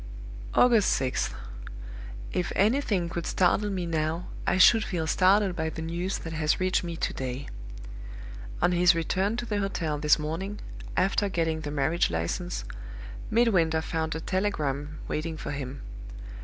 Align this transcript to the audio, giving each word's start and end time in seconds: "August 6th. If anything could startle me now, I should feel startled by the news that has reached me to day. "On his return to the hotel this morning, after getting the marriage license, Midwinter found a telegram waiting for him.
"August 0.55 0.99
6th. 0.99 1.35
If 2.33 2.51
anything 2.55 3.07
could 3.07 3.27
startle 3.27 3.69
me 3.69 3.85
now, 3.85 4.29
I 4.47 4.57
should 4.57 4.83
feel 4.83 5.05
startled 5.05 5.55
by 5.55 5.69
the 5.69 5.83
news 5.83 6.17
that 6.17 6.33
has 6.33 6.59
reached 6.59 6.83
me 6.83 6.97
to 6.97 7.13
day. 7.13 7.47
"On 8.63 8.71
his 8.71 8.95
return 8.95 9.37
to 9.37 9.45
the 9.45 9.59
hotel 9.59 9.99
this 9.99 10.17
morning, 10.17 10.59
after 10.97 11.29
getting 11.29 11.61
the 11.61 11.69
marriage 11.69 12.09
license, 12.09 12.63
Midwinter 13.29 13.83
found 13.83 14.15
a 14.15 14.19
telegram 14.21 14.97
waiting 15.07 15.37
for 15.37 15.51
him. 15.51 15.83